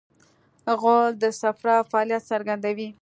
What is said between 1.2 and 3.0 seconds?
د صفرا فعالیت څرګندوي.